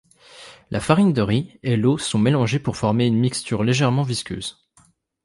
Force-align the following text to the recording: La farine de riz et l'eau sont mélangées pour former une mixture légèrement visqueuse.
La 0.71 0.79
farine 0.79 1.13
de 1.13 1.21
riz 1.21 1.59
et 1.61 1.77
l'eau 1.77 1.99
sont 1.99 2.17
mélangées 2.17 2.57
pour 2.57 2.75
former 2.75 3.05
une 3.05 3.19
mixture 3.19 3.63
légèrement 3.63 4.01
visqueuse. 4.01 4.57